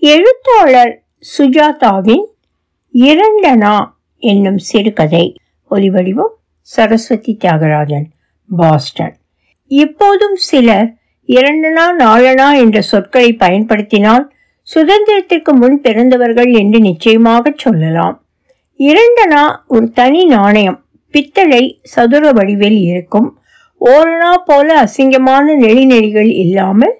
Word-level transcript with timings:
எழுத்தாளர் 0.00 1.02
சுஜாதாவின் 1.38 2.26
இரண்டனா 2.94 3.84
என்னும் 4.18 4.58
சிறுகதை. 4.58 5.36
ஒலிவடிவம் 5.70 6.34
சரஸ்வதி 6.60 7.38
தியாகராஜன் 7.44 8.04
பாஸ்டன். 8.56 9.16
இப்போதும் 9.66 10.36
சிலர் 10.36 10.94
இரண்டனா 11.26 11.86
நாளனா 11.98 12.58
என்ற 12.58 12.80
சொற்களை 12.80 13.32
பயன்படுத்தினால் 13.32 14.32
சுதந்திரத்திற்கு 14.74 15.52
முன் 15.52 15.80
பிறந்தவர்கள் 15.80 16.52
என்று 16.52 16.80
நிச்சயமாக 16.80 17.52
சொல்லலாம். 17.56 18.26
இரண்டனா 18.78 19.56
ஒரு 19.66 19.90
தனி 19.90 20.24
நாணயம் 20.24 20.84
பித்தளை 21.10 21.80
சதுர 21.82 22.32
வடிவில் 22.32 22.80
இருக்கும். 22.80 23.38
ஓரணா 23.80 24.32
போல 24.44 24.84
அசிங்கமான 24.84 25.56
நெளிநெறிகள் 25.60 26.34
இல்லாமல் 26.34 26.97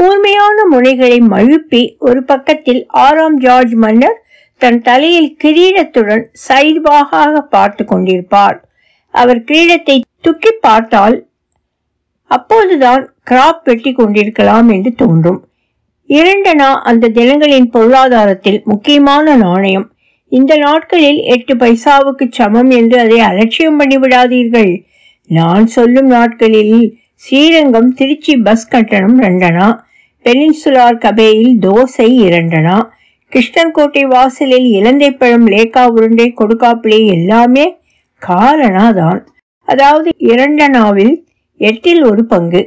கூர்மையான 0.00 0.56
முனைகளை 0.72 1.16
மழுப்பி 1.32 1.80
ஒரு 1.98 2.20
பக்கத்தில் 2.24 2.82
ஆறாம் 3.04 3.38
ஜார்ஜ் 3.38 3.74
மன்னர் 3.84 4.18
தன் 4.60 4.78
தலையில் 4.86 5.36
கிரீடத்துடன் 5.44 6.22
சைவாக 6.48 7.40
பார்த்து 7.54 7.84
கொண்டிருப்பார். 7.84 8.56
அவர் 9.14 9.40
கிரீடத்தை 9.40 9.96
துக்கி 10.20 10.52
பார்த்தால் 10.60 11.16
அப்போதுதான் 12.30 13.02
கிராப் 13.30 13.62
வெட்டி 13.64 13.92
கொண்டிருக்கலாம் 13.92 14.68
என்று 14.68 14.90
தோன்றும். 14.94 15.40
இரண்டனா 16.08 16.70
அந்த 16.90 17.10
தினங்களின் 17.18 17.68
பொருளாதாரத்தில் 17.70 18.60
முக்கியமான 18.64 19.36
நாணயம். 19.36 19.86
இந்த 20.28 20.52
நாட்களில் 20.56 21.20
எட்டு 21.34 21.54
பைசாவுக்கு 21.54 22.26
சமம் 22.38 22.70
என்று 22.70 22.98
அதை 22.98 23.20
அலட்சியம் 23.28 23.78
பண்ணிவிடாதீர்கள். 23.80 24.72
நான் 25.30 25.66
சொல்லும் 25.76 26.10
நாட்களில் 26.16 26.98
ஸ்ரீரங்கம் 27.14 27.92
திருச்சி 28.00 28.34
பஸ் 28.48 28.68
கட்டணம் 28.68 29.18
ரெண்டனா 29.20 29.68
பெனின்சுலார் 30.24 30.98
கபேயில் 30.98 31.52
தோசை 31.60 32.08
இரண்டனா? 32.26 32.76
கிருஷ்ணன்கோட்டை 33.32 34.02
வாசலில் 34.06 34.68
இலந்தைப்பழம் 34.78 35.46
லேக்கா 35.46 35.84
உருண்டை 35.94 36.34
கொடுக்காப்பிளே 36.40 37.06
எல்லாமே 37.06 37.66
காரணா 38.22 38.86
தான். 38.92 39.20
அதாவது 39.68 40.10
இரண்டனாவில் 40.18 41.14
எட்டில் 41.60 42.02
ஒரு 42.02 42.24
பங்கு. 42.24 42.62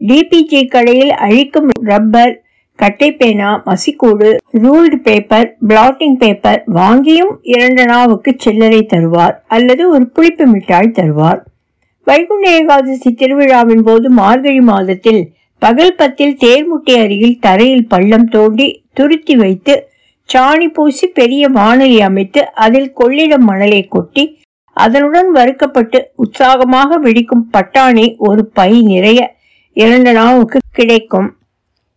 டிபிஜி 0.00 0.60
கடையில் 0.68 1.12
அழிக்கும் 1.26 1.70
ரப்பர் 1.84 2.34
கட்டைப்பேனா 2.78 3.48
மசிக்கூடு 3.66 4.28
ரூல்டு 4.62 4.96
பேப்பர் 5.02 5.48
பிளாட்டிங் 5.68 6.16
பேப்பர் 6.16 6.60
வாங்கியும் 6.74 7.32
இரண்டனாவுக்கு 7.54 8.30
சில்லறை 8.36 8.86
தருவார் 8.92 9.36
அல்லது 9.46 9.82
ஒரு 9.90 10.04
புளிப்பு 10.06 10.46
மிட்டாய் 10.46 10.96
தருவார். 10.98 11.40
வைகுண்ட 12.06 12.46
ஏகாதசி 12.50 13.10
திருவிழாவின் 13.12 13.84
போது 13.84 14.10
மார்கழி 14.10 14.60
மாதத்தில் 14.60 15.22
பகல் 15.62 15.94
பத்தில் 15.94 16.36
தேர்முட்டை 16.40 16.94
அருகில் 17.00 17.40
தரையில் 17.40 17.88
பள்ளம் 17.88 18.28
தோண்டி 18.28 18.66
துருத்தி 18.94 19.34
வைத்து 19.36 19.74
சாணி 20.28 20.68
பூசி 20.68 21.06
பெரிய 21.06 21.48
வானொலி 21.48 22.00
அமைத்து 22.00 22.40
அதில் 22.54 22.92
கொள்ளிடம் 22.98 23.46
மணலை 23.48 23.80
கொட்டி 23.88 24.24
அதனுடன் 24.76 25.30
வறுக்கப்பட்டு 25.30 25.98
உற்சாகமாக 26.14 26.98
வெடிக்கும் 26.98 27.44
பட்டாணி 27.52 28.06
ஒரு 28.16 28.42
பை 28.52 28.70
நிறைய 28.82 29.20
இரண்டு 29.72 30.12
நாவுக்கு 30.12 30.58
கிடைக்கும். 30.72 31.28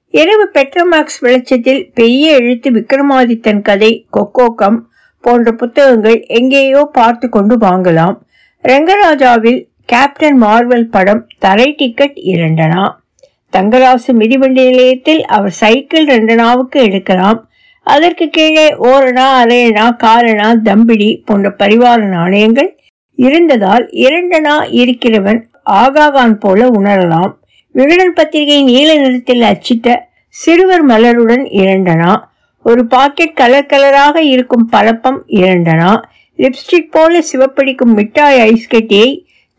இரவு 0.10 0.46
பெட்ரோமேக்ஸ் 0.54 1.20
வெளிச்சத்தில் 1.20 1.82
பெரிய 1.94 2.34
எழுத்து 2.40 2.72
விக்ரமாதித்தன் 2.72 3.62
கதை 3.62 3.92
கொக்கோக்கம் 4.18 4.80
போன்ற 5.24 5.52
புத்தகங்கள் 5.52 6.20
எங்கேயோ 6.40 6.82
பார்த்து 6.92 7.30
கொண்டு 7.30 7.58
வாங்கலாம். 7.58 8.18
ரங்கராஜாவில் 8.64 9.62
கேப்டன் 9.86 10.38
மார்வல் 10.44 10.90
படம் 10.90 11.24
தரை 11.40 11.70
டிக்கெட் 11.78 12.20
இரண்டனா 12.34 12.84
தங்கராசு 13.56 14.12
மிதிவண்டி 14.22 14.64
நிலையத்தில் 14.70 15.24
அவர் 15.36 15.56
சைக்கிள் 15.62 16.06
ரெண்டனாவுக்கு 16.06 16.78
எடுக்கலாம். 16.88 17.40
அதற்கு 17.88 18.26
கீழே 18.30 18.68
ஓரணா 18.90 19.26
அரையணா 19.42 19.86
காரணா 20.04 20.50
தம்பிடி 20.68 21.10
போன்ற 21.26 21.50
பரிவார 21.62 22.00
நாணயங்கள் 22.16 22.70
இருந்ததால் 23.16 23.86
இரண்டனா 24.06 24.56
இருக்கிறவன் 24.82 25.42
ஆகாகான் 25.82 26.36
போல 26.44 26.70
உணரலாம். 26.80 27.34
விகடன் 27.76 28.14
பத்திரிகை 28.14 28.60
நீல 28.64 28.90
நிறத்தில் 28.98 29.44
அச்சிட்ட 29.52 29.96
சிறுவர் 30.36 30.86
மலருடன் 30.86 31.46
இரண்டனா. 31.62 32.12
ஒரு 32.66 32.82
பாக்கெட் 32.88 33.38
கலர் 33.42 33.70
கலராக 33.74 34.18
இருக்கும் 34.34 34.66
பழப்பம் 34.74 35.20
இரண்டனா. 35.42 35.92
லிப்ஸ்டிக் 36.40 36.92
போல 36.92 37.22
சிவப்பிடிக்கும் 37.32 37.94
மிட்டாய் 38.00 38.40
ஐஸ்கட்டியை 38.50 39.10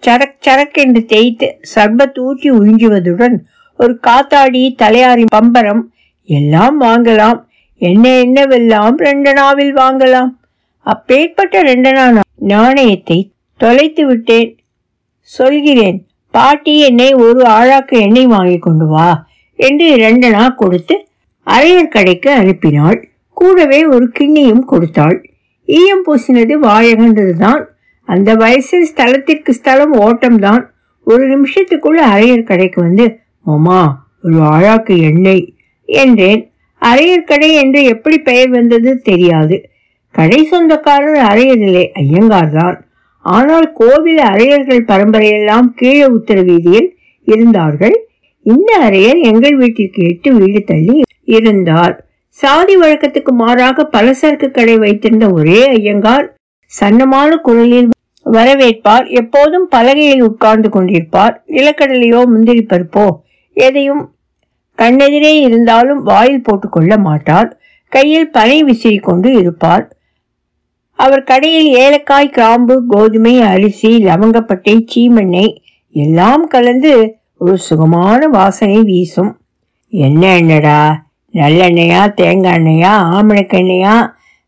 சரக் 0.03 0.39
சரக் 0.47 0.79
என்று 0.85 1.03
தேய்த்து 1.13 1.49
சர்பத் 1.75 2.19
ஊற்றி 2.27 2.49
உறிஞ்சுவதுடன் 2.51 3.37
ஒரு 3.77 3.99
காத்தாடி 4.07 4.63
தலையாரி 4.83 5.25
பம்பரம் 5.37 5.83
எல்லாம் 6.29 6.77
வாங்கலாம். 6.81 7.39
என்ன 7.77 8.09
என்னவெல்லாம் 8.25 8.97
ரெண்டனாவில் 9.07 9.73
வாங்கலாம். 9.83 10.31
அப்பேற்பட்ட 10.81 11.63
ரெண்டனா 11.63 12.05
நாணயத்தை 12.37 13.19
தொலைத்து 13.57 14.07
விட்டேன். 14.07 14.51
சொல்கிறேன் 15.21 15.99
பாட்டி 16.31 16.75
என்னை 16.81 17.13
ஒரு 17.13 17.43
ஆழாக்கு 17.59 17.97
எண்ணெய் 18.07 18.27
வாங்கி 18.27 18.59
கொண்டு 18.59 18.87
வா 18.87 19.27
என்று 19.59 19.87
இரண்டனா 19.97 20.55
கொடுத்து 20.55 21.07
அரையர் 21.47 21.93
கடைக்கு 21.97 22.31
அனுப்பினாள். 22.31 22.99
கூடவே 23.33 23.85
ஒரு 23.85 24.07
கிண்ணியும் 24.19 24.65
கொடுத்தாள். 24.73 25.17
ஈயம் 25.65 26.05
பூசினது 26.07 26.55
வாயகன்றதுதான். 26.69 27.63
அந்த 28.09 28.31
வயசில் 28.35 28.89
ஸ்தலத்திற்கு 28.95 29.51
ஸ்தலம் 29.51 29.95
ஓட்டம்தான். 30.07 30.65
ஒரு 31.07 31.25
நிமிஷத்துக்குள்ள 31.35 32.01
அரையர் 32.15 32.49
கடைக்கு 32.51 32.83
வந்து 32.83 33.07
மாமா 33.47 33.81
ஒரு 34.27 34.39
ஆழாக்கு 34.55 34.95
எண்ணெய் 35.09 35.45
என்றேன். 35.89 36.43
அரையர் 36.83 37.29
கடை 37.31 37.51
என்று 37.63 37.81
எப்படி 37.93 38.17
பெயர் 38.29 38.51
வந்தது 38.57 38.91
தெரியாது. 39.09 39.57
கடை 40.15 40.41
சொந்தக்காரர் 40.51 41.21
அரையரிலே 41.31 41.85
ஐயங்கார் 42.03 42.53
தான் 42.59 42.77
ஆனால் 43.25 43.67
கோவில் 43.73 44.23
அரையர்கள் 44.31 44.89
பரம்பரையெல்லாம் 44.91 45.69
கீழே 45.81 46.07
உத்தர 46.17 46.39
வீதியில் 46.49 46.89
இருந்தார்கள். 47.27 47.97
இந்த 48.47 48.71
அரையர் 48.87 49.21
எங்கள் 49.31 49.57
வீட்டிற்கு 49.61 50.01
எட்டு 50.11 50.31
வீடு 50.39 50.61
தள்ளி 50.71 50.97
இருந்தார். 51.37 51.95
சாதி 52.39 52.75
வழக்கத்துக்கு 52.77 53.33
மாறாக 53.41 53.87
பலசரக்கு 53.95 54.49
கடை 54.51 54.77
வைத்திருந்த 54.85 55.27
ஒரே 55.33 55.61
ஐயங்கார் 55.77 56.27
சன்னமான 56.73 57.31
குரலில் 57.47 57.91
வரவேற்பார். 58.27 59.07
எப்போதும் 59.21 59.67
பலகையில் 59.75 60.25
உட்கார்ந்து 60.29 60.69
கொண்டிருப்பார். 60.77 61.35
நிலக்கடலையோ 61.57 62.21
முந்திரி 62.33 62.63
பருப்போ 62.73 63.07
எதையும் 63.55 64.15
கண்ணெதிரே 64.79 65.41
இருந்தாலும் 65.41 66.03
வாயில் 66.03 66.43
போட்டுக்கொள்ள 66.43 66.99
மாட்டார் 66.99 67.59
கையில் 67.89 68.31
பனை 68.31 68.63
விசிறி 68.63 68.97
கொண்டு 68.97 69.33
இருப்பார் 69.33 69.97
அவர் 70.99 71.23
கடையில் 71.23 71.75
ஏலக்காய் 71.75 72.31
கிராம்பு 72.31 72.87
கோதுமை 72.89 73.41
அரிசி 73.41 73.89
லவங்கப்பட்டை 73.89 74.87
சீமெண்ணெய் 74.95 75.55
எல்லாம் 75.91 76.47
கலந்து 76.47 77.19
ஒரு 77.39 77.59
சுகமான 77.59 78.27
வாசனை 78.27 78.83
வீசும். 78.83 79.39
என்ன 79.89 80.41
எண்ணடா 80.41 80.95
நல்லெண்ணெயா 81.35 82.15
தேங்காய் 82.15 82.59
எண்ணெயா 82.59 82.93
ஆமணக்கெண்ணெயா 83.17 83.95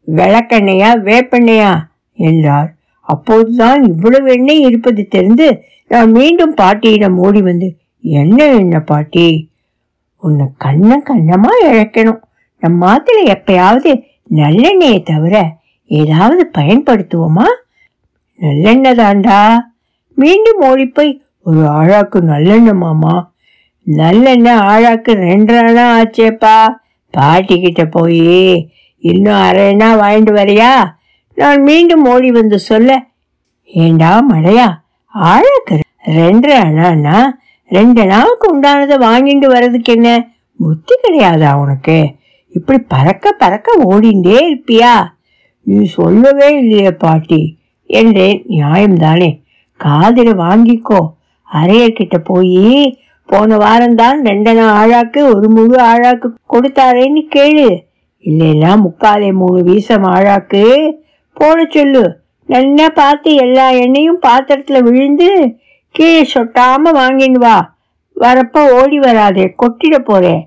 விளக்கெண்ணெயா 0.08 0.90
வேப்பெண்ணெயா? 1.04 1.78
என்றார். 2.12 2.74
அப்போதுதான் 3.00 3.82
இவ்வளவு 3.82 4.32
எண்ணெய் 4.32 4.60
இருப்பது 4.60 5.08
தெரிந்து 5.08 5.62
நான் 5.88 6.10
மீண்டும் 6.10 6.54
பாட்டியிடம் 6.54 7.18
ஓடி 7.18 7.42
வந்து 7.42 7.76
என்ன 8.00 8.44
என்ன 8.44 8.80
பாட்டி? 8.80 9.50
உன்னை 10.16 10.46
கண்ண 10.58 11.02
கண்ணமா 11.08 11.48
இழக்கணும். 11.64 12.20
நம்ம 12.58 12.86
மாத்துல 12.86 13.24
எப்பயாவது 13.24 14.02
நல்லெண்ணெயை 14.34 15.02
தவிர 15.02 15.52
ஏதாவது 15.86 16.50
பயன்படுத்துவோமா? 16.58 17.44
நல்லெண்ணெய் 18.36 18.94
தாண்டா. 18.94 19.58
மீண்டும் 20.14 20.60
ஓடிப்போய் 20.60 21.22
ஒரு 21.42 21.68
ஆழாக்கு 21.68 22.20
நல்லெண்ணெய் 22.20 22.74
மாமா. 22.74 23.32
நல்லெண்ணெய் 23.86 24.58
ஆழாக்கு 24.58 25.12
ரெண்டரை 25.12 26.02
ஆச்சேப்பா. 26.02 26.68
பாட்டி 27.10 27.60
கிட்ட 27.60 27.84
போய் 27.84 28.70
இன்னும் 28.98 29.40
அரைனா 29.40 29.88
வாங்கிட்டு 30.00 30.32
வரையா? 30.32 30.94
நான் 31.34 31.62
மீண்டும் 31.62 32.04
ஓடி 32.04 32.30
வந்து 32.30 32.58
சொல்ல 32.58 33.06
ஏண்டா 33.64 34.26
மழையா 34.30 34.72
ஆழாக்கு 35.14 35.80
ரெண்டரை 36.04 36.56
அண்ணாண்ணா 36.56 37.38
ரெண்டு 37.68 38.06
நாளுக்கு 38.06 38.60
உண்டானதை 38.60 38.98
வாங்கிட்டு 39.00 39.46
வர்றதுக்கு 39.46 39.92
என்ன? 39.92 40.28
புத்தி 40.58 40.94
கிடையாதா 41.02 41.56
உனக்கு? 41.56 42.14
இப்படி 42.48 42.78
பறக்க 42.78 43.32
பறக்க 43.32 43.76
ஓடிண்டே 43.84 44.38
இருப்பியா? 44.46 45.06
நீ 45.62 45.84
சொல்லவே 45.84 46.58
இல்லையே 46.58 46.90
பாட்டி. 46.90 47.58
என்றேன். 47.86 48.44
நியாயம்தானே. 48.48 49.42
காதில் 49.76 50.38
வாங்கிக்கோ. 50.38 51.06
அரையர்கிட்ட 51.52 52.18
போய் 52.18 52.98
போன 53.26 53.56
வாரம்தான் 53.56 54.16
ரெண்டனா 54.24 54.68
ஆழாக்கு 54.82 55.34
ஒரு 55.34 55.50
முழு 55.50 55.82
ஆழாக்கு 55.82 56.26
கொடுத்தாரேன்னு 56.50 57.20
கேளு. 57.36 57.84
இல்லைன்னா 58.24 58.80
முக்காலே 58.80 59.32
மூணு 59.32 59.62
வீசம் 59.62 60.04
ஆழாக்கு. 60.04 60.92
போட 61.34 61.66
சொல்லு. 61.70 62.18
நல்லா 62.46 62.88
பார்த்து 62.88 63.34
எல்லா 63.34 63.70
எண்ணெயும் 63.70 64.18
பாத்திரத்தில் 64.20 64.82
விழுந்து 64.82 65.58
கீழே 65.96 66.22
சொட்டாம 66.34 66.90
வாங்கின்னு 66.94 67.40
வா. 67.44 67.56
வரப்ப 68.16 68.62
ஓடி 68.80 68.98
வராதே 68.98 69.44
கொட்டிட 69.56 69.96
போறேன் 69.98 70.42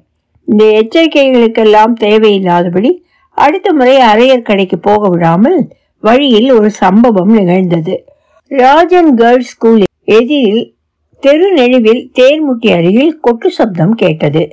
இந்த 0.47 0.63
எச்சரிக்கைகளுக்கெல்லாம் 0.79 1.93
தேவையில்லாதபடி 1.99 2.91
அடுத்த 3.37 3.73
முறை 3.73 3.95
அரையர் 4.11 4.47
கடைக்கு 4.49 4.77
போக 4.79 5.09
விடாமல் 5.09 5.59
வழியில் 6.03 6.49
ஒரு 6.51 6.69
சம்பவம் 6.69 7.31
நிகழ்ந்தது. 7.37 7.95
ராஜன் 8.51 9.11
கேர்ள்ஸ் 9.15 9.51
ஸ்கூல் 9.53 9.83
எதிரில் 10.17 10.63
தெரு 11.23 11.47
நெழுவில் 11.53 12.03
தேர்முட்டி 12.19 12.69
அருகில் 12.77 13.19
கொட்டு 13.19 13.49
சப்தம் 13.51 13.95
கேட்டது. 13.95 14.43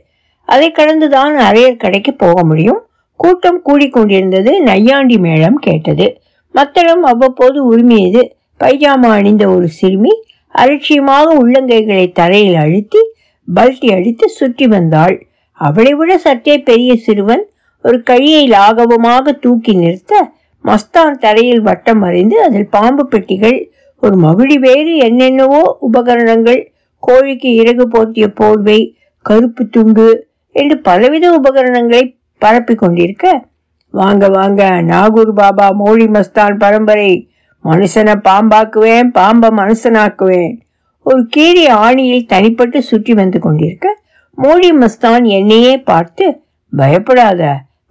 அதை 0.49 0.69
கடந்துதான் 0.71 1.35
அரையர் 1.39 1.83
கடைக்கு 1.85 2.15
போக 2.15 2.45
முடியும். 2.45 2.81
கூட்டம் 3.21 3.61
கூடிக்கொண்டிருந்தது 3.67 4.55
நையாண்டி 4.61 5.19
மேளம் 5.19 5.59
கேட்டது. 5.61 6.07
மத்தளம் 6.55 7.03
அவ்வப்போது 7.03 7.59
உரிமையது. 7.67 8.23
பைஜாமா 8.61 9.11
அணிந்த 9.19 9.45
ஒரு 9.49 9.69
சிறுமி 9.79 10.15
அலட்சியமாக 10.57 11.27
உள்ளங்கைகளை 11.43 12.13
தரையில் 12.13 12.55
அழுத்தி 12.55 13.03
பல்ட்டி 13.49 13.89
அடித்து 13.95 14.27
சுற்றி 14.29 14.67
வந்தாள். 14.67 15.17
அவளை 15.59 15.93
விட 15.95 16.13
சற்றே 16.19 16.59
பெரிய 16.59 16.97
சிறுவன் 16.97 17.45
ஒரு 17.85 17.99
கையை 18.03 18.43
லாகவமாக 18.49 19.33
தூக்கி 19.33 19.73
நிறுத்த 19.73 20.15
மஸ்தான் 20.65 21.17
தரையில் 21.19 21.61
வட்டம் 21.61 22.03
அறிந்து 22.03 22.37
அதில் 22.43 22.69
பாம்பு 22.69 23.05
பெட்டிகள் 23.09 23.59
ஒரு 24.03 24.17
மகிழி 24.17 24.57
வேறு 24.59 24.97
என்னென்னவோ 24.97 25.61
உபகரணங்கள் 25.79 26.61
கோழிக்கு 27.03 27.51
இறகு 27.55 27.85
போர்த்திய 27.89 28.27
போர்வை 28.35 28.79
கருப்பு 29.25 29.65
துண்டு 29.69 30.09
என்று 30.55 30.77
பலவித 30.79 31.27
உபகரணங்களை 31.33 32.03
பரப்பிக் 32.43 32.79
கொண்டிருக்க 32.79 33.27
வாங்க 33.95 34.29
வாங்க 34.29 34.63
நாகூர் 34.83 35.33
பாபா 35.33 35.67
மோழி 35.73 36.07
மஸ்தான் 36.07 36.57
பரம்பரை 36.57 37.11
மனுஷனை 37.69 38.15
பாம்பாக்குவேன் 38.29 39.09
பாம்ப 39.19 39.51
மனுஷனாக்குவேன். 39.61 40.55
ஒரு 41.07 41.21
கீழே 41.35 41.67
ஆணியில் 41.85 42.31
தனிப்பட்டு 42.33 42.79
சுற்றி 42.91 43.13
வந்து 43.15 43.39
கொண்டிருக்க 43.39 43.87
மோடி 44.39 44.71
மஸ்தான் 44.81 45.25
என்னையே 45.39 45.75
பார்த்து 45.91 46.25
பயப்படாத 46.73 47.43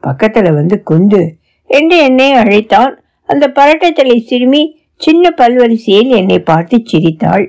பக்கத்துல 0.04 0.51
வந்து 0.54 0.75
குந்து 0.89 1.22
என்று 1.69 1.98
என்னை 2.07 2.30
அழைத்தான். 2.31 2.94
அந்த 3.30 3.45
பரட்டத்தலை 3.56 4.18
சிறுமி 4.30 4.63
சின்ன 5.01 5.31
பல்வரிசையில் 5.38 6.12
என்னை 6.19 6.39
பார்த்து 6.39 6.75
சிரித்தாள். 6.86 7.45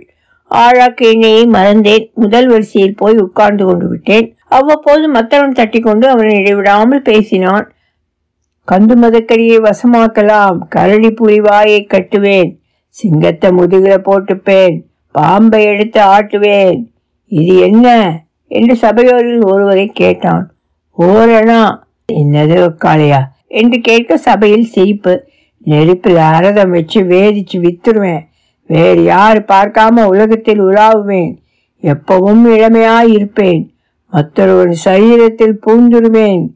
ஆழாக்கு 0.50 1.05
எண்ணெயை 1.12 1.44
மறந்தேன். 1.46 2.05
முதல் 2.14 2.49
வரிசையில் 2.49 2.99
போய் 3.00 3.17
உட்கார்ந்து 3.25 3.64
கொண்டு 3.64 3.87
விட்டேன். 3.88 4.26
அவ்வப்போது 4.49 5.06
மத்தளம் 5.08 5.56
தட்டி 5.58 5.81
கொண்டு 5.81 6.06
அவனை 6.08 6.32
இடைவிடாமல் 6.40 7.02
பேசினான். 7.02 7.67
கந்து 8.72 8.94
மதக்கரியை 9.02 9.70
வசமாக்கலாம். 9.70 10.58
கரடி 10.68 11.10
புலி 11.10 11.40
வாயை 11.40 11.86
கட்டுவேன். 11.90 12.56
சிங்கத்தை 12.88 13.50
முதுகில 13.50 13.98
போட்டுப்பேன். 13.98 14.82
பாம்பை 15.12 15.64
எடுத்து 15.64 16.00
ஆட்டுவேன். 16.00 16.84
இது 17.26 17.56
என்ன? 17.56 18.18
என்று 18.48 18.76
சபையோரில் 18.76 19.44
ஒருவரை 19.44 19.86
கேட்டான். 19.86 20.54
ஓரணா 20.98 21.78
என்னது 22.12 22.74
காளையா? 22.84 23.22
என்று 23.46 23.80
கேட்க 23.80 24.16
சபையில் 24.16 24.64
சிரிப்பு. 24.64 25.26
நெருப்பில் 25.58 26.16
அரதம் 26.16 26.70
வச்சு 26.70 27.02
வேதிச்சு 27.02 27.56
வித்துருவேன். 27.56 28.26
வேறு 28.66 29.02
யார் 29.02 29.42
பார்க்காம 29.42 30.04
உலகத்தில் 30.04 30.62
உலாவுவேன். 30.62 31.36
எப்பவும் 31.82 32.46
இளமையாய் 32.46 33.08
இருப்பேன். 33.08 33.74
மற்றொருவன் 34.10 34.76
சரீரத்தில் 34.84 35.58
பூந்துருவேன் 35.66 36.48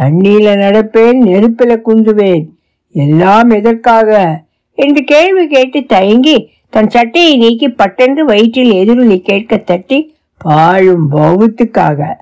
தண்ணீல 0.00 0.54
நடப்பேன் 0.56 1.18
நெருப்பில 1.22 1.72
குந்துவேன். 1.86 2.44
எல்லாம் 2.92 3.50
எதற்காக? 3.50 4.40
என்று 4.74 5.04
கேள்வி 5.04 5.46
கேட்டு 5.46 5.86
தயங்கி 5.86 6.50
தன் 6.68 6.88
சட்டையை 6.88 7.36
நீக்கி 7.36 7.68
பட்டென்று 7.68 8.24
வயிற்றில் 8.24 8.72
எதிரொலி 8.72 9.20
கேட்க 9.20 9.56
தட்டி 9.56 10.16
பாழும் 10.38 11.10
பௌத்துக்காக 11.12 12.14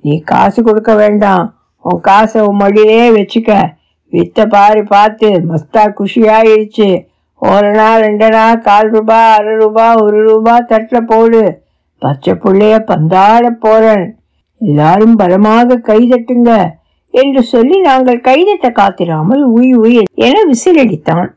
நீ 0.00 0.18
காசு 0.18 0.62
கொடுக்க 0.62 0.94
வேண்டாம். 0.94 1.46
உன் 1.80 2.00
காசை 2.00 2.42
உன் 2.42 2.56
மடியிலே 2.56 3.08
வச்சுக்க. 3.10 3.76
வித்த 4.12 4.46
பாரு 4.46 4.84
பார்த்து 4.84 5.28
மஸ்தா 5.28 5.84
குஷியாயிடுச்சு 5.98 6.88
ஓரணா 7.42 7.88
ரெண்டனா 8.04 8.58
கால் 8.60 8.90
ரூபா 8.90 9.34
அரை 9.34 9.56
ரூபா 9.56 9.94
ஒரு 9.94 10.22
ரூபா 10.22 10.58
தட்டில் 10.58 11.06
போடு. 11.06 11.42
பச்சை 11.98 12.34
பிள்ளைய 12.34 12.76
பந்தாட 12.86 13.48
போறேன். 13.60 14.06
எல்லாரும் 14.60 15.16
பலமாக 15.16 15.76
கை 15.76 16.10
தட்டுங்க. 16.10 16.52
என்று 17.14 17.42
சொல்லி 17.42 17.80
நாங்கள் 17.80 18.20
கைதட்ட 18.20 18.68
காத்திராமல் 18.72 19.42
உய் 19.56 19.74
உய் 19.74 20.00
என 20.14 20.36
விசிலடித்தான் 20.50 21.28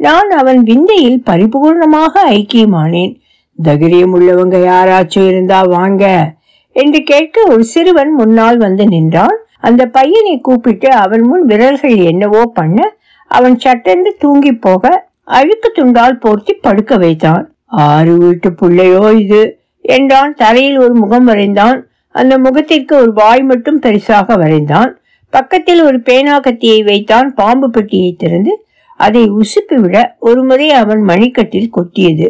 நான் 0.00 0.30
அவன் 0.30 0.60
விந்தையில் 0.62 1.22
பரிபூர்ணமாக 1.26 2.12
ஐக்கியமானேன். 2.30 3.12
தகிரியம் 3.58 4.12
உள்ளவங்க 4.12 4.56
யாராச்சும் 4.70 5.26
இருந்தா 5.26 5.60
வாங்க 5.68 6.04
என்று 6.72 7.00
கேட்க 7.02 7.42
ஒரு 7.48 7.64
சிறுவன் 7.64 8.12
முன்னால் 8.14 8.56
வந்து 8.56 8.84
நின்றான். 8.86 9.36
அந்த 9.60 9.86
பையனை 9.86 10.40
கூப்பிட்டு 10.40 10.88
அவன் 10.94 11.20
முன் 11.20 11.44
விரல்கள் 11.46 11.96
என்னவோ 11.96 12.42
பண்ண 12.54 12.78
அவன் 13.30 13.56
சட்டென்று 13.58 14.16
தூங்கி 14.18 14.52
போக 14.52 15.06
அழுக்கு 15.24 15.68
துண்டால் 15.74 16.20
போர்த்தி 16.20 16.52
படுக்க 16.60 16.96
வைத்தான். 16.96 17.42
ஆறு 17.66 18.16
வீட்டு 18.16 18.48
புள்ளையோ 18.60 19.18
இது? 19.18 19.42
என்றான். 19.80 20.34
தரையில் 20.34 20.78
ஒரு 20.78 20.94
முகம் 20.94 21.28
வரைந்தான். 21.28 21.78
அந்த 22.14 22.38
முகத்திற்கு 22.38 22.94
ஒரு 22.96 23.12
வாய் 23.12 23.42
மட்டும் 23.42 23.80
பெருசாக 23.80 24.38
வரைந்தான். 24.38 24.92
பக்கத்தில் 25.32 25.80
ஒரு 25.82 26.00
பேனா 26.00 26.38
கத்தியை 26.38 26.80
வைத்தான் 26.82 27.34
பாம்பு 27.34 27.70
பெட்டியை 27.70 28.10
திறந்து 28.16 28.52
அதை 29.00 29.22
உசுப்பிவிட 29.30 29.96
ஒரு 30.18 30.42
முறை 30.42 30.68
அவன் 30.70 31.02
மணிக்கட்டில் 31.04 31.70
கொத்தியது 31.70 32.28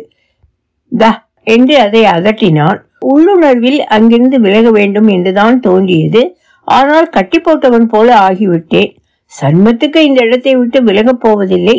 தா 0.93 1.11
என்று 1.43 1.75
அதை 1.79 2.03
அதட்டினான் 2.05 2.79
உள்ளுணர்வில் 3.13 3.81
அங்கிருந்து 3.97 4.39
விலக 4.41 4.71
வேண்டும் 4.71 5.09
என்றுதான் 5.09 5.61
தோன்றியது. 5.61 6.23
ஆனால் 6.69 7.09
கட்டி 7.09 7.39
போட்டவன் 7.39 7.87
போல 7.87 8.09
ஆகிவிட்டேன். 8.29 8.91
சண்மத்துக்கு 9.33 9.97
இந்த 9.97 10.21
இடத்தை 10.25 10.57
விட்டு 10.57 10.83
விலகப் 10.83 11.21
போவதில்லை. 11.21 11.77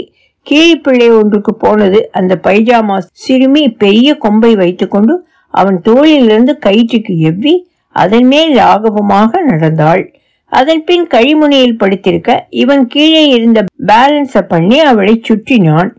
கீழிப்பிள்ளை 0.48 1.10
ஒன்றுக்கு 1.20 1.54
போனது 1.54 2.00
அந்த 2.12 2.34
பைஜாமா 2.44 2.98
சிறுமி 3.24 3.64
பெரிய 3.84 4.10
கொம்பை 4.18 4.56
வைத்துக்கொண்டு 4.56 5.16
அவன் 5.54 5.82
தோளிலிருந்து 5.82 6.54
கயிற்றுக்கு 6.66 7.14
எவ்வி 7.30 7.54
அதன் 7.96 8.28
மேல் 8.28 8.52
லாகவமாக 8.56 9.42
நடந்தாள். 9.42 10.04
அதன் 10.52 10.84
பின் 10.84 11.08
கழிமுனையில் 11.08 11.80
படுத்திருக்க 11.80 12.40
இவன் 12.50 12.88
கீழே 12.88 13.28
இருந்த 13.28 13.60
பேலன்ஸை 13.88 14.42
பண்ணி 14.48 14.80
அவளை 14.80 15.22
சுற்றினான். 15.28 15.90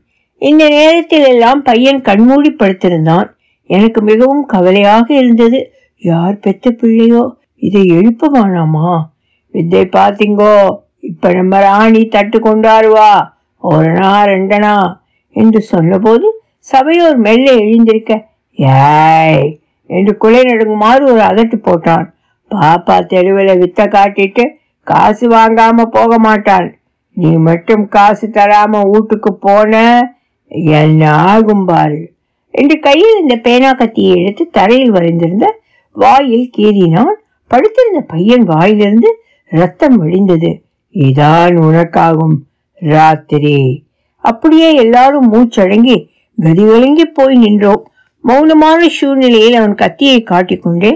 இந்த 0.43 0.69
நேரத்தில் 0.69 1.26
எல்லாம் 1.26 1.62
பையன் 1.62 2.00
கண்மூடி 2.00 2.50
படுத்திருந்தான். 2.50 3.29
எனக்கு 3.70 4.00
மிகவும் 4.02 4.47
கவலையாக 4.47 5.06
இருந்தது. 5.14 5.58
யார் 6.02 6.38
பெத்த 6.38 6.70
பிள்ளையோ? 6.70 7.23
இதை 7.56 7.82
எழுப்பமானாமா 7.91 8.91
வித்தை 9.55 9.82
பாத்தீங்கோ 9.93 10.55
இப்ப 11.00 11.32
நம்ம 11.32 11.61
ராணி 11.61 12.02
தட்டு 12.08 12.38
கொண்டாருவா 12.38 13.11
ஒருனா 13.62 14.12
ரெண்டனா? 14.33 14.75
என்று 15.37 15.61
சொன்னபோது 15.61 16.26
சபையோர் 16.59 17.16
மெல்ல 17.16 17.47
எழுந்திருக்க 17.52 18.12
ஏய் 18.57 19.61
என்று 19.90 20.16
குலை 20.16 20.40
நடுங்குமாறு 20.40 21.02
ஒரு 21.12 21.23
அதட்டு 21.30 21.57
போட்டான். 21.66 22.07
பாப்பா 22.54 22.97
தெருவில் 23.07 23.61
வித்த 23.62 23.80
காட்டிட்டு 23.87 24.45
காசு 24.83 25.28
வாங்காம 25.28 25.83
போக 25.83 26.19
மாட்டாள். 26.19 26.69
நீ 27.12 27.30
மட்டும் 27.49 27.88
காசு 27.88 28.26
தராம 28.26 28.90
வீட்டுக்கு 28.90 29.35
போன 29.35 29.75
என்ன 30.49 31.12
ஆகும் 31.12 31.64
பாரு. 31.64 32.00
என்று 32.50 32.78
கையில் 32.78 33.19
இந்த 33.21 33.37
பேனா 33.37 33.73
கத்தியை 33.73 34.14
எடுத்து 34.21 34.49
தரையில் 34.50 34.92
வரைந்திருந்த 34.92 35.47
வாயில் 35.97 36.50
கீறினான். 36.59 37.16
படுத்திருந்த 37.50 38.00
பையன் 38.07 38.45
வாயிலிருந்து 38.45 39.11
ரத்தம் 39.52 39.97
வழிந்தது 40.02 40.50
இதான் 40.95 41.54
உனக்காகும் 41.66 42.37
ராத்திரி. 42.75 43.85
அப்படியே 44.25 44.75
எல்லாரும் 44.75 45.28
மூச்சடங்கி 45.33 45.97
கதிகலங்கி 46.38 47.04
போய் 47.14 47.37
நின்றோம். 47.37 47.83
மௌனமான 48.25 48.80
சூழ்நிலையில் 48.88 49.54
அவன் 49.54 49.75
கத்தியை 49.75 50.23
காட்டிக்கொண்டே 50.23 50.92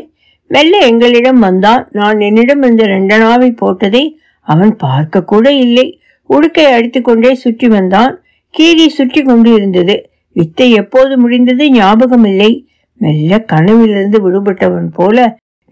மெல்ல 0.51 0.79
எங்களிடம் 0.89 1.39
வந்தான் 1.39 1.83
நான் 1.93 2.19
என்னிடம் 2.21 2.65
ரெண்டனாவை 2.95 3.51
போட்டதை 3.63 4.05
அவன் 4.47 4.77
பார்க்க 4.77 5.25
கூட 5.25 5.47
இல்லை. 5.65 5.87
உடுக்கை 6.31 6.65
அடித்துக்கொண்டே 6.73 7.33
சுற்றி 7.35 7.69
வந்தான். 7.69 8.13
கீரி 8.55 8.87
சுற்றி 8.89 9.21
கொண்டு 9.23 9.51
இருந்தது 9.55 9.95
வித்தை 10.37 10.67
எப்போது 10.73 11.19
முடிந்தது 11.19 11.65
ஞாபகம் 11.71 12.25
இல்லை 12.25 12.51
மெல்ல 13.01 13.39
கனவிலிருந்து 13.53 14.19
விடுபட்டவன் 14.25 14.89
போல 14.93 15.17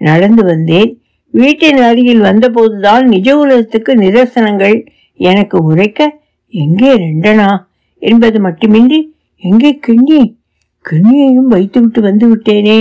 நடந்து 0.00 0.42
வந்தேன். 0.44 0.90
வீட்டின் 1.34 1.80
அருகில் 1.88 2.20
வந்தபோதுதான் 2.20 3.04
நிஜ 3.04 3.28
உலகத்துக்கு 3.36 3.92
நிதர்சனங்கள் 3.94 4.76
எனக்கு 5.20 5.56
உரைக்க 5.64 6.00
எங்கே 6.54 6.90
ரெண்டனா? 7.04 7.50
என்பது 8.02 8.38
மட்டுமின்றி 8.40 9.00
எங்கே 9.42 9.70
கிண்ணி? 9.86 10.20
கிண்ணியையும் 10.84 11.50
வைத்துவிட்டு 11.54 12.00
வந்து 12.00 12.26
விட்டேனே 12.28 12.78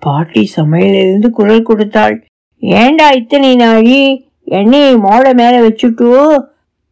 பாட்டி 0.00 0.42
சமையலிருந்து 0.56 1.30
குரல் 1.30 1.62
கொடுத்தாள். 1.62 2.16
ஏண்டா 2.60 3.10
இத்தனை 3.10 3.56
நாழி? 3.56 4.28
எண்ணெயை 4.44 4.94
மோட 4.96 5.34
மேல 5.34 5.68
வச்சுட்டு 5.68 6.08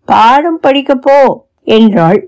பாடம் 0.05 0.61
படிக்க 0.61 0.95
போ 0.95 1.17
என்றாள். 1.65 2.21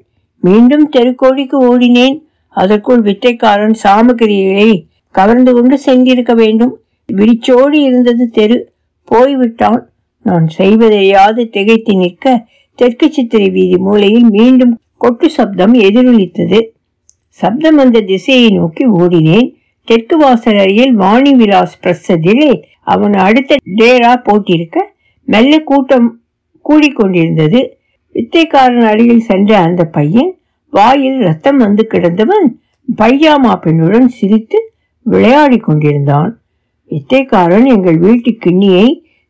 மீண்டும் 0.43 0.91
தெருக்கோடிக்கு 0.97 1.57
ஓடினேன். 1.71 2.17
அதற்குள் 2.49 3.03
வித்தைக்காரன் 3.03 3.75
சாமகிரிகளை 3.83 4.71
கவர்ந்து 5.11 5.53
கொண்டு 5.53 5.79
சென்றிருக்க 5.87 6.35
வேண்டும். 6.35 6.79
விரிச்சோடி 7.13 7.79
இருந்தது 7.83 8.31
தெரு. 8.31 8.73
போய்விட்டான். 9.05 9.91
நான் 10.23 10.47
செய்வதையாவது 10.59 11.49
திகைத்து 11.49 11.97
நிற்க 11.97 12.47
தெற்கு 12.75 13.13
சித்திரை 13.13 13.49
வீதி 13.51 13.77
மூலையில் 13.77 14.27
மீண்டும் 14.31 14.75
கொட்டு 14.97 15.31
சப்தம் 15.31 15.75
எதிரொலித்தது. 15.75 16.61
சப்தம் 17.29 17.77
வந்த 17.77 18.01
திசையை 18.01 18.49
நோக்கி 18.51 18.85
ஓடினேன். 18.87 19.49
தெற்கு 19.91 20.17
வாசல் 20.17 20.59
அருகில் 20.59 20.93
வாணி 20.95 21.31
விலாஸ் 21.35 21.79
பிரசதியிலே 21.85 22.51
அவன் 22.93 23.15
அடுத்த 23.27 23.57
டேரா 23.79 24.13
போட்டிருக்க 24.27 24.79
மெல்ல 25.29 25.53
கூட்டம் 25.71 26.07
கூடிக்கொண்டிருந்தது. 26.65 27.61
வித்தைக்காரன் 28.15 28.87
அருகில் 28.91 29.27
சென்ற 29.31 29.51
அந்த 29.59 29.83
பையன் 29.97 30.31
வாயில் 30.73 31.19
ரத்தம் 31.19 31.57
வந்து 31.57 31.83
கிடந்தவன் 31.87 32.47
பையாமா 32.89 33.53
பெண்ணுடன் 33.65 34.09
சிரித்து 34.19 34.59
விளையாடி 35.07 35.59
கொண்டிருந்தான். 35.59 36.31
வித்தைக்காரன் 36.91 37.67
எங்கள் 37.75 37.99
வீட்டு 37.99 38.31
கிண்ணியை 38.45 38.87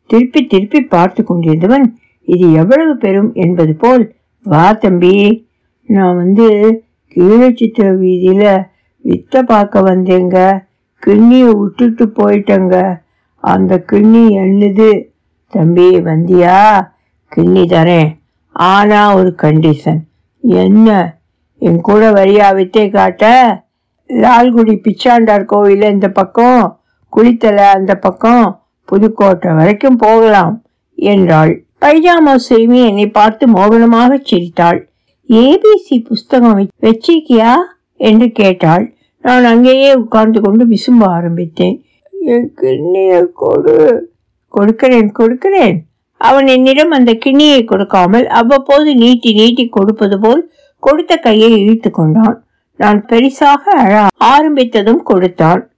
திருப்பி 0.09 0.41
திருப்பி 0.45 0.81
பார்த்து 0.95 1.23
கொண்டிருந்தவன் 1.23 1.85
இது 2.27 2.45
எவ்வளவு 2.53 2.93
பெரும் 2.97 3.31
என்பது 3.45 3.75
போல் 3.75 4.03
வா 4.45 4.65
தம்பி. 4.83 5.15
நான் 5.89 6.15
வந்து 6.15 6.47
கீழே 7.15 7.49
சித்திர 7.51 7.87
வித்த 9.03 9.41
பார்க்க 9.41 9.81
வந்தேங்க. 9.81 10.59
கிண்ணியை 11.05 11.49
விட்டுட்டு 11.57 12.05
போயிட்டேங்க. 12.05 13.01
அந்த 13.37 13.83
கிண்ணி 13.91 14.23
என்னது? 14.37 15.03
தம்பி 15.49 15.89
வந்தியா? 15.99 16.81
கிண்ணி 17.35 17.63
தரேன். 17.65 18.19
ஆனா 18.49 19.15
ஒரு 19.15 19.35
கண்டிஷன் 19.41 19.99
என்ன? 20.41 21.17
என் 21.57 21.81
கூட 21.81 22.11
வரியா 22.11 22.55
வித்தை 22.55 22.89
காட்ட? 22.89 23.25
லால்குடி 24.09 24.81
பிச்சாண்டார் 24.81 25.45
கோவில் 25.45 25.81
இந்த 25.81 26.09
பக்கம் 26.09 26.79
குளித்தலை 27.17 27.65
அந்த 27.73 27.95
பக்கம் 27.95 28.63
புதுக்கோட்டை 28.85 29.53
வரைக்கும் 29.53 29.95
போகலாம் 29.95 30.63
என்றாள். 30.95 31.63
பைஜாமா 31.81 32.35
சிறுமி 32.35 32.85
என்னை 32.87 33.07
பார்த்து 33.09 33.47
மோகனமாக 33.47 34.19
சிரித்தாள். 34.23 34.89
ஏபிசி 35.29 36.05
புஸ்தகம் 36.07 36.69
வச்சிருக்கியா? 36.81 37.55
என்று 38.01 38.31
கேட்டாள். 38.31 38.93
நான் 39.21 39.43
அங்கேயே 39.43 39.93
உட்கார்ந்து 39.93 40.41
கொண்டு 40.41 40.65
விசும்ப 40.65 41.03
ஆரம்பித்தேன். 41.03 41.85
என் 42.25 42.53
கிண்ணிய 42.61 43.25
கொடு. 43.33 44.09
கொடுக்கிறேன் 44.47 45.11
கொடுக்கிறேன். 45.11 45.85
அவன் 46.17 46.47
என்னிடம் 46.47 46.91
அந்த 46.91 47.11
கிண்ணியை 47.25 47.65
கொடுக்காமல் 47.65 48.27
அவ்வப்போது 48.27 48.95
நீட்டி 48.95 49.33
நீட்டி 49.33 49.67
கொடுப்பது 49.67 50.19
போல் 50.19 50.51
கொடுத்த 50.79 51.15
கையை 51.15 51.51
இழுத்து 51.51 51.91
கொண்டான். 51.91 52.45
நான் 52.75 53.05
பெரிசாக 53.05 53.63
அழ 53.77 54.07
ஆரம்பித்ததும் 54.19 55.03
கொடுத்தான். 55.03 55.69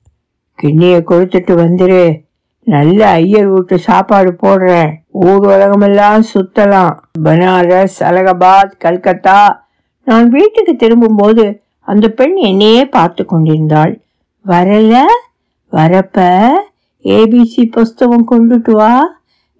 கிண்ணியை 0.64 1.00
கொடுத்துட்டு 1.10 1.54
வந்துரு. 1.64 2.22
நல்ல 2.64 3.08
ஐயர் 3.08 3.48
வீட்டு 3.48 3.78
சாப்பாடு 3.78 4.32
போடுறேன் 4.44 4.92
ஊர் 5.12 5.46
உலகமெல்லாம் 5.46 6.24
சுத்தலாம். 6.34 6.94
பனாரஸ் 7.24 7.98
அலகாபாத் 8.00 8.74
கல்கத்தா. 8.78 9.40
நான் 10.06 10.30
வீட்டுக்கு 10.30 10.76
திரும்பும்போது 10.76 11.63
அந்த 11.88 12.10
பெண் 12.10 12.36
என்னையே 12.36 12.86
பார்த்து 12.86 13.26
கொண்டிருந்தாள். 13.26 14.02
வரல 14.46 15.04
வரப்ப 15.74 16.18
ஏபிசி 17.06 17.64
புஸ்தகம் 17.66 18.28
கொண்டுட்டு 18.32 18.72
வா 18.72 18.94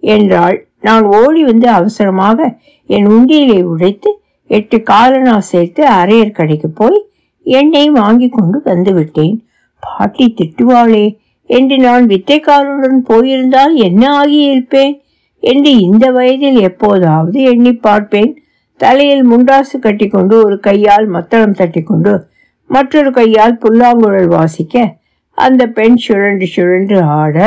என்றாள். 0.00 0.66
நான் 0.80 1.04
ஓடி 1.04 1.44
வந்து 1.44 1.68
அவசரமாக 1.68 2.58
என் 2.86 3.06
உண்டியலை 3.06 3.62
உடைத்து 3.62 4.10
எட்டு 4.46 4.82
காலனா 4.82 5.38
சேர்த்து 5.38 5.82
அரையர் 5.86 6.30
கடைக்கு 6.30 6.68
போய் 6.68 6.98
எண்ணெய் 7.42 7.90
வாங்கி 7.90 8.28
கொண்டு 8.28 8.60
வந்து 8.64 8.92
விட்டேன். 8.92 9.36
பாட்டி 9.80 10.34
திட்டுவாளே 10.38 11.18
என்று 11.46 11.78
நான் 11.78 12.04
வித்தைக்காரருடன் 12.06 13.00
போயிருந்தால் 13.04 13.74
என்ன 13.74 14.02
ஆகியிருப்பேன்? 14.20 14.94
என்று 15.40 15.70
இந்த 15.78 16.10
வயதில் 16.10 16.60
எப்போதாவது 16.60 17.42
எண்ணி 17.42 17.72
பார்ப்பேன். 17.72 18.32
தலையில் 18.76 19.30
முண்டாசு 19.30 19.76
கட்டிக்கொண்டு 19.80 20.44
ஒரு 20.44 20.60
கையால் 20.60 21.06
மத்தளம் 21.06 21.52
தட்டிக்கொண்டு 21.52 22.26
மற்றொரு 22.66 23.10
கையால் 23.12 23.58
புல்லாங்குழல் 23.58 24.26
வாசிக்க 24.26 24.96
அந்த 25.30 25.66
பெண் 25.66 25.96
சுழன்று 25.96 26.46
சுழன்று 26.46 27.02
ஆட 27.02 27.38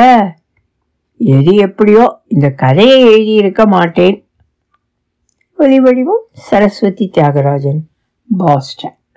எது 1.20 1.54
எப்படியோ 1.54 2.20
இந்த 2.26 2.50
கதையை 2.50 2.98
எழுதியிருக்க 3.04 3.66
மாட்டேன். 3.66 4.28
ஒலிவடிவம் 5.58 6.24
சரஸ்வதி 6.32 7.10
தியாகராஜன் 7.14 7.80
பாஸ்டன். 8.36 8.97